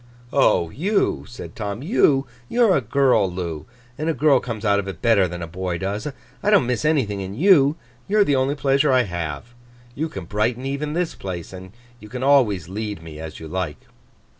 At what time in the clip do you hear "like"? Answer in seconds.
13.47-13.77